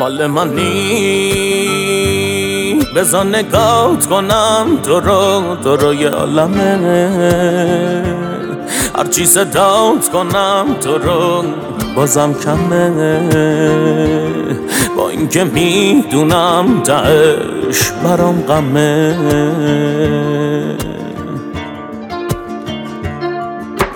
[0.00, 0.70] مال منی.
[2.96, 6.78] بزا نگات کنم تو رو تو رو یه عالمه.
[8.98, 11.44] هرچی صدات کنم تو رو
[11.94, 12.90] بازم کمه.
[14.96, 19.16] با اینکه می‌دونم تش برام غمه.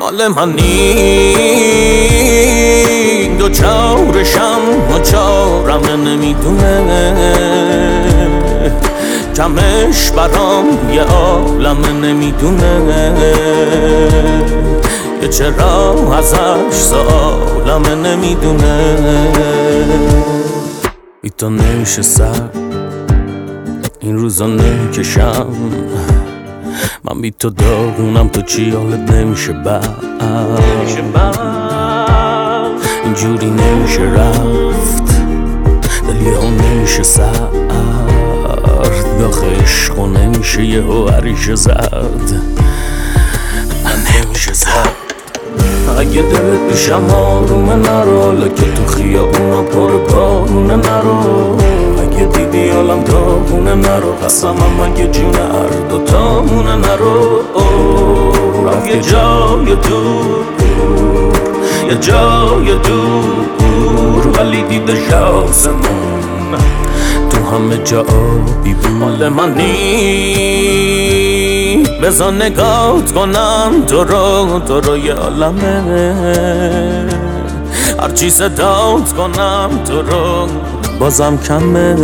[0.00, 1.34] مال منی.
[3.38, 4.53] دو چارم
[6.04, 7.14] نمی‌دونه.
[9.36, 13.12] کمش برام یه عالم نمی‌دونه.
[15.20, 18.98] که چرا ازش سالم نمی‌دونه.
[21.22, 22.48] ای تو نمیشه سر
[24.00, 25.46] این روزا نکشم.
[27.04, 29.88] من بی تو داغونم تو چی حالت نمیشه بعد
[33.04, 35.03] اینجوری نمیشه رفت.
[36.94, 37.50] نمیشه سرد
[39.20, 42.42] داخل عشق نمیشه یه هریشه زد
[43.84, 44.68] من نمیشه زد
[45.98, 51.56] اگه دلت پیشم آرومه نرو لکه تو خیابونا پر بارونه نرو.
[52.02, 57.40] اگه دیدی حالم داغونه نرو قسمم اگه جون هر دوتامونه نرو.
[58.66, 60.44] رفت یه جای دور
[61.88, 66.23] یه جای دور ولی دیده شاسمون
[67.30, 68.90] تو همه جا آبی بود.
[68.90, 70.84] مال منی.
[72.02, 75.82] بزا نگات کنم تو رو تو رو یه عالمه.
[78.00, 80.48] هرچی صدات کنم تو رو
[81.00, 81.94] بازم کمه.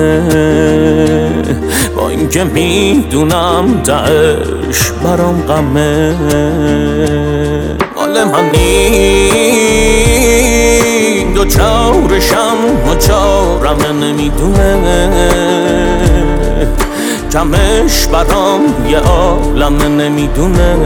[1.96, 6.14] با اینکه می‌دونم تش برام غمه.
[7.96, 10.19] مال منی.
[11.40, 15.08] دو چارشم و چارم نمی‌دونه.
[17.32, 20.76] کمش برام یه عالم نمی‌دونه.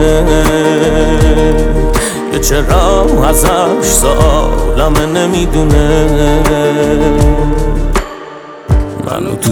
[2.31, 6.07] که چرا ازش سالم نمی‌دونه.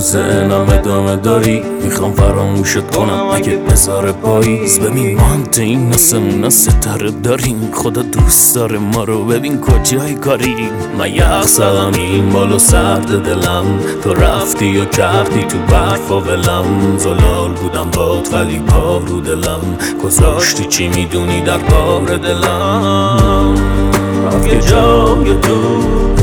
[0.03, 3.27] ذهنم ادامه داری؟ می‌خوام فراموشت کنم.
[3.33, 7.69] اگه بذاره پاییز ببین مانت این نسمون ستاره داریم.
[7.73, 9.25] خدا دوست داره ما رو.
[9.25, 10.55] ببین کجای کاری؟
[10.97, 13.65] من یخ زدم این بالو سرد دلم.
[14.03, 16.97] تو رفتی و کردی تو برف و ولم.
[16.97, 19.77] زلال بودم باد ولی پا رو دلم.
[20.03, 23.55] گذاشتی چی می‌دونی در بار دلم؟
[24.45, 26.13] یه جای دور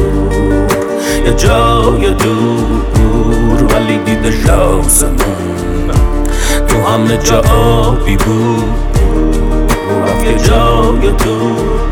[1.26, 2.89] یه جای دور
[3.74, 5.90] ولی دیده شاسمون
[6.68, 8.64] تو همه جا آبی بود.
[10.24, 11.90] یه جای دور.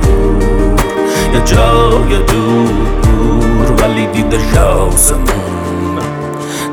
[1.34, 5.98] یه جای دور ولی دیده شاسمون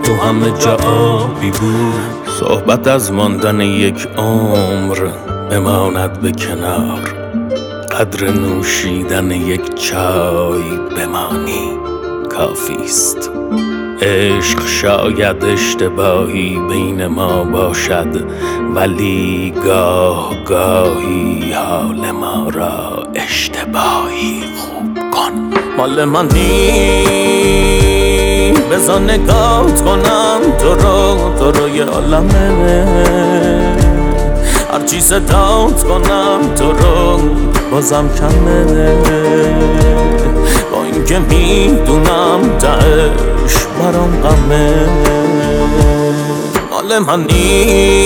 [0.04, 1.94] تو همه جا آبی بود.
[2.40, 4.98] صحبت از ماندن یک عمر
[5.50, 7.00] بماند به کنار.
[8.00, 11.72] قدر نوشیدن یک چای بمانی.
[12.38, 13.32] کافیست
[14.02, 18.26] عشق شاید اشتباهی بین ما باشد
[18.76, 25.32] ولی گاه گاهی حال ما را اشتباهی خوب کن.
[25.78, 26.72] مال منی
[28.72, 32.86] بزا نگات کنم تو رو تو رو یه عالمه
[34.74, 37.20] هرچی صدات کنم تو رو
[37.72, 38.96] بازم کمه.
[40.72, 43.35] با اینکه می‌دونم تش
[44.46, 44.74] برام غمه
[46.72, 48.06] مال منی.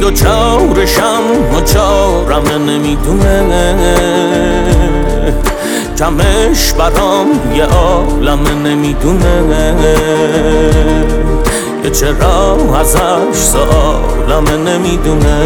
[0.00, 1.22] دو چارشم
[1.54, 3.74] و چارم نمی‌دونه.
[5.98, 9.74] کمش برام یه عالم نمی‌دونه.
[11.82, 15.36] که چرا ازش سالم نمی‌دونه.